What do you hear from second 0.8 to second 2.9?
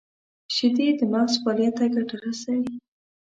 د مغز فعالیت ته ګټه رسوي.